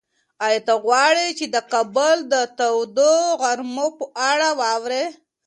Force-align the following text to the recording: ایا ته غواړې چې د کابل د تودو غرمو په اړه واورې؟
ایا 0.45 0.59
ته 0.67 0.73
غواړې 0.85 1.27
چې 1.37 1.45
د 1.55 1.57
کابل 1.73 2.17
د 2.33 2.35
تودو 2.57 3.13
غرمو 3.41 3.87
په 3.97 4.05
اړه 4.31 4.49
واورې؟ 4.59 5.03